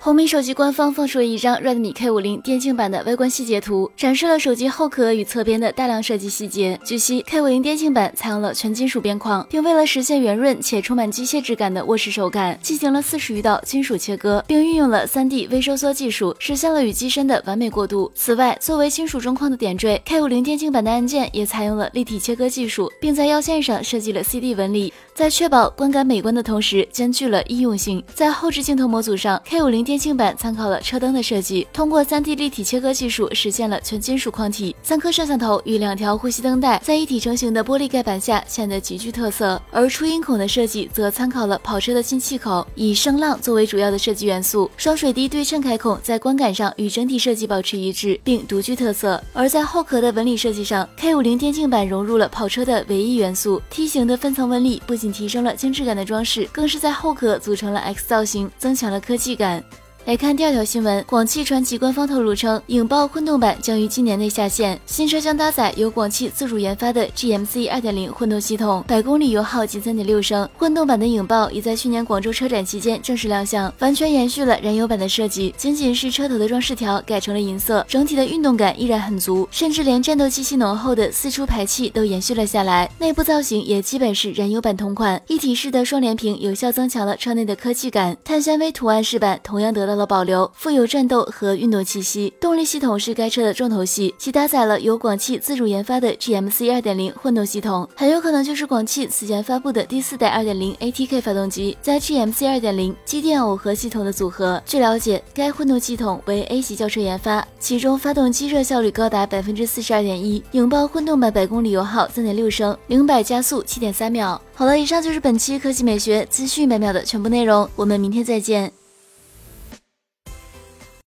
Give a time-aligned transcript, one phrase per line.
[0.00, 6.78] 红米手机官方放出了一张 Redmi K50 电竞版的外观细节图，展示了手机后壳与侧边的大量设计细节。
[6.84, 18.08] 据悉，K50 电竞版采用了全金属边框，并为了实现圆润且充满机械质感的握持手感，进行了四十余道金属切割，并运用了 3D 微收缩技术，实现了与机身的完美过渡。
[18.14, 28.00] 此外，作为金属中框的点缀，K50 电竞版的按键也采用了立体切割技术，并在腰线上设计了 CD 纹理，在确保观感美观的同时，兼具了易用性。
[28.14, 34.76] 在后置镜头模组上，K50 电竞版参考了车灯的设计，通过 3D 立体切割技术实现了全金属框体。
[34.82, 39.58] 三颗摄像头与两条呼吸灯带在一体成型的玻璃盖板下显得极具特色。
[39.70, 44.70] 而出音孔的设计则参考了跑车的进气口，以声浪作为主要的设计元素。
[44.76, 49.18] 双水滴对称开孔在观感上与整体设计保持一致，并独具特色。
[49.32, 59.64] 而在后壳的纹理设计上，K50 电竞版融入了跑车的唯一元素梯形的分层纹理，不仅提升了精致感的装饰，更是在后壳组成了 X 造型，增强了科技感。
[60.08, 64.80] 来看第二条新闻，广汽传祺官方透露称，影豹混动版将于今年内下线。
[64.86, 70.48] 新车将搭载由广汽自主研发的 GMC 2.0混动系统，百公里油耗仅3.6升。
[70.56, 82.90] 混动版的影豹已在去年广州车展期间正式亮相，完全延续了燃油版的设计，仅仅是车头的装饰条改成了银色，整体的运动感依然很足，甚至连战斗气息浓厚的四出排气都延续了下来。
[82.98, 88.16] 内部造型也基本是燃油版同款，一体式的双联屏有效增强了车内的科技感。
[88.24, 92.32] 碳纤维图案饰板同样得到了保留，富有战斗和运动气息。
[92.40, 104.62] 动力系统是该车的重头戏，其搭载了由广汽自主研发的 GMC 2.0混动系统，很有可能就是广汽此前发布的第四代2.0 ATK 发动机加 GMC 2.0机电耦合系统的组合。
[104.64, 114.40] 据了解，该混动系统为 A 级轿车研发，其中发动机热效率高达百分之四十二点一，影豹混动版百公里油耗三点六升，零百加速七点三秒。
[114.54, 118.87] 好了，以上就是本期科技美学资讯每秒的全部内容，我们明天再见。